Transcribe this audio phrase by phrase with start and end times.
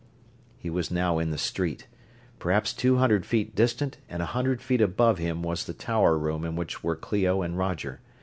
[0.57, 1.85] He was now in the street.
[2.39, 6.43] Perhaps two hundred feet distant and a hundred feet above him was the tower room
[6.43, 7.99] in which were Clio and Roger.